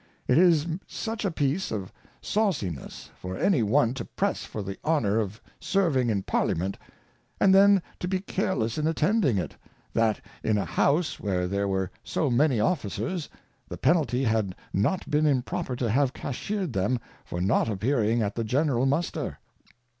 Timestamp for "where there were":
11.19-11.91